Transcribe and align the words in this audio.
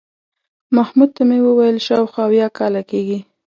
محمود 0.75 1.09
ته 1.15 1.23
مې 1.29 1.39
وویل 1.43 1.77
شاوخوا 1.87 2.23
اویا 2.27 2.47
کاله 2.57 2.81
کېږي. 2.91 3.19